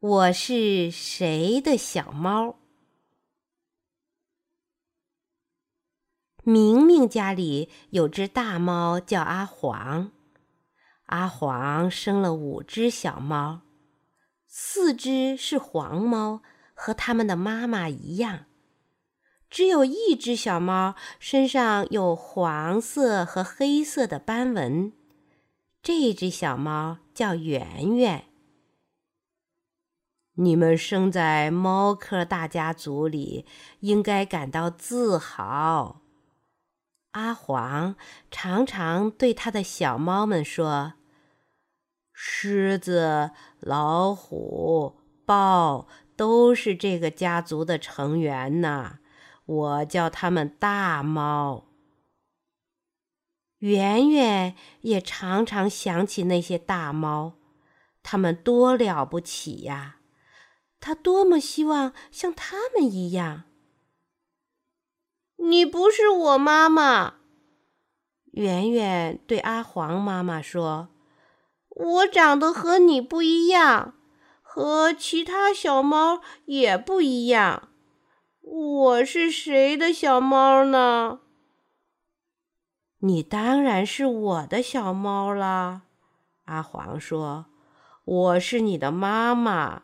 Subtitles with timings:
[0.00, 2.54] 我是谁的小猫？
[6.44, 10.12] 明明家里有只大猫叫阿黄，
[11.06, 13.62] 阿黄生了五只小猫，
[14.46, 16.42] 四只是黄猫，
[16.74, 18.46] 和它们的妈妈一样，
[19.50, 24.92] 只有一只小猫身上有黄色和黑色的斑纹，
[25.82, 28.27] 这只小猫叫圆圆。
[30.40, 33.44] 你们生在猫科大家族里，
[33.80, 36.02] 应该感到自豪。
[37.12, 37.96] 阿黄
[38.30, 40.94] 常常对他的小猫们说
[42.14, 49.00] ：“狮子、老虎、豹都是这个家族的成员呢。
[49.44, 51.64] 我叫它们大猫。”
[53.58, 57.34] 圆圆也常常想起那些大猫，
[58.04, 59.96] 它们多了不起呀！
[60.80, 63.44] 他多么希望像他们一样！
[65.36, 67.14] 你不是我妈妈，
[68.32, 70.88] 圆圆对阿黄妈妈说
[71.70, 73.94] ：“我长得和你不一样，
[74.42, 77.68] 和其他小猫也不一样。
[78.40, 81.20] 我是谁的小猫呢？”
[83.00, 85.82] 你当然是我的小猫啦，
[86.46, 87.46] 阿黄说
[88.04, 89.82] ：“我是你的妈妈。”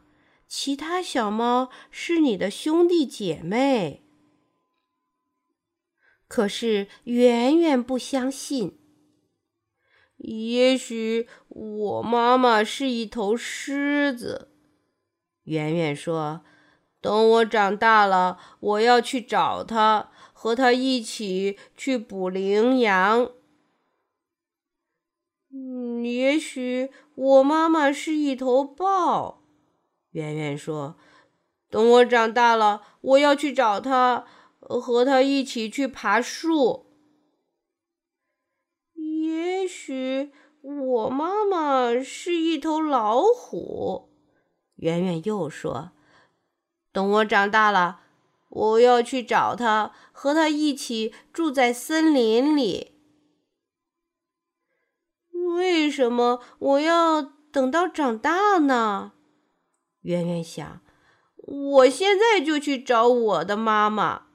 [0.56, 4.04] 其他小猫是你的兄弟姐妹，
[6.28, 8.78] 可是圆圆不相信。
[10.16, 14.52] 也许我妈妈是一头狮子，
[15.42, 16.44] 圆圆说
[17.02, 23.32] ：“等我长大了，我要去找它，和它一起去捕羚羊。”
[25.52, 29.40] 嗯，也许我妈妈是一头豹。
[30.14, 30.96] 圆圆说
[31.68, 34.24] ：“等我长大了，我要去找他，
[34.60, 36.86] 和他一起去爬树。
[38.94, 44.08] 也许我妈妈是一头老虎。”
[44.76, 45.90] 圆圆又说
[46.92, 48.02] ：“等我长大了，
[48.50, 52.92] 我要去找他，和他一起住在森林里。
[55.56, 59.10] 为什么我要等到长大呢？”
[60.04, 60.80] 圆圆想
[61.36, 64.28] ：“我现在就去找我的妈妈。”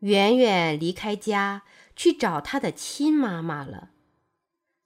[0.00, 1.62] 圆圆离开家
[1.94, 3.90] 去找她的亲妈妈了。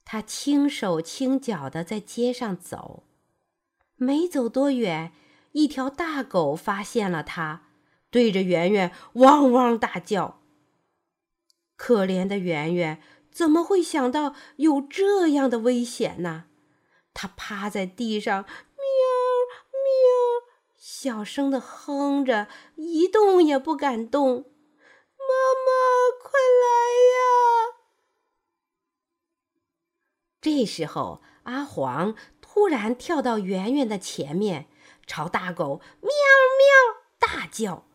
[0.05, 3.03] 她轻手轻脚的在街上走，
[3.95, 5.13] 没走多远，
[5.53, 7.63] 一条大狗发现了她，
[8.09, 10.41] 对着圆圆汪汪大叫。
[11.77, 13.01] 可怜的圆圆
[13.31, 16.45] 怎么会想到有这样的危险呢？
[17.13, 18.51] 他趴在地上，喵
[19.71, 24.45] 喵，小声的哼着，一动也不敢动。
[25.17, 25.33] 妈
[25.65, 25.71] 妈，
[26.21, 26.67] 快来
[27.15, 27.21] 呀！
[30.41, 34.67] 这时候，阿黄突然跳到圆圆的前面，
[35.05, 37.85] 朝大狗喵喵大叫。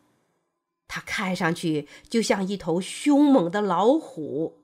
[0.87, 4.63] 它看上去就像一头凶猛的老虎，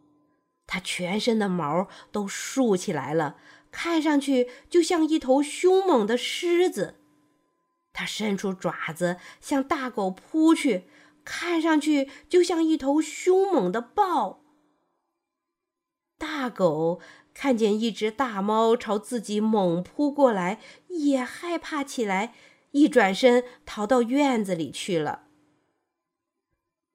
[0.65, 3.35] 它全身的毛都竖起来了。
[3.73, 6.99] 看上去就像一头凶猛的狮子，
[7.91, 10.83] 它伸出爪子向大狗扑去，
[11.25, 14.43] 看上去就像一头凶猛的豹。
[16.19, 17.01] 大狗
[17.33, 22.35] 看见一只大猫朝自己猛扑过来，也害怕起来，
[22.71, 25.23] 一转身逃到院子里去了。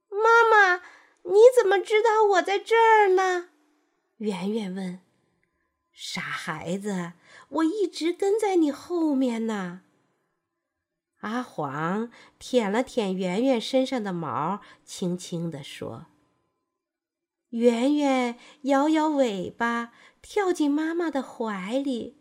[0.09, 0.77] 妈妈，
[1.25, 3.49] 你怎么知道我在这儿呢？
[4.19, 5.01] 圆圆问。
[6.01, 7.15] 傻孩子，
[7.49, 9.81] 我一直跟在你后面呢。
[11.23, 16.07] 阿黄舔了舔圆圆身上的毛，轻轻地说
[17.51, 19.93] ：“圆圆摇摇尾巴，
[20.23, 22.17] 跳进妈妈的怀里。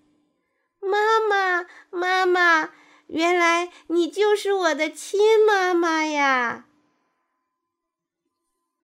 [0.80, 2.72] 妈妈，妈妈，
[3.06, 6.66] 原来你就是我的亲妈妈呀！”